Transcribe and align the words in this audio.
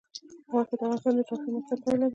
غوښې 0.51 0.75
د 0.79 0.81
افغانستان 0.81 1.13
د 1.17 1.19
جغرافیایي 1.27 1.53
موقیعت 1.55 1.79
پایله 1.83 2.07
ده. 2.07 2.09